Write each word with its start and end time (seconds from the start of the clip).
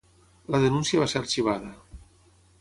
La 0.55 0.61
denúncia 0.63 1.03
va 1.03 1.09
ser 1.13 1.21
arxivada. 1.21 1.71